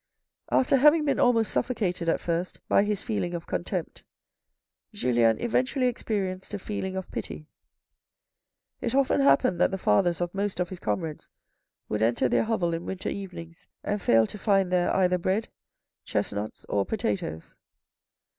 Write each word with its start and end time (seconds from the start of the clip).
After 0.49 0.77
having 0.77 1.05
been 1.05 1.19
almost 1.19 1.51
suffocated 1.51 2.09
at 2.09 2.19
first 2.19 2.59
by 2.67 2.83
his 2.83 3.03
feeling 3.03 3.35
of 3.35 3.45
contempt, 3.45 4.03
Julien 4.93 5.39
eventually 5.39 5.85
experienced 5.85 6.55
a 6.55 6.57
feeling 6.57 6.95
of 6.95 7.11
pity; 7.11 7.45
it 8.81 8.95
often 8.95 9.21
happened 9.21 9.61
that 9.61 9.69
the 9.69 9.77
fathers 9.77 10.19
of 10.19 10.33
most 10.33 10.59
of 10.59 10.69
his 10.69 10.79
comrades 10.79 11.29
would 11.87 12.01
enter 12.01 12.27
their 12.27 12.45
hovel 12.45 12.73
in 12.73 12.83
winter 12.87 13.09
evenings 13.09 13.67
and 13.83 14.01
fail 14.01 14.25
to 14.25 14.39
find 14.39 14.71
there 14.71 14.91
either 14.91 15.19
bread, 15.19 15.49
chestnuts 16.03 16.65
or 16.67 16.83
potatoes. 16.83 17.55